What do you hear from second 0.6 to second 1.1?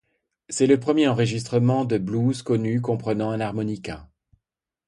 le premier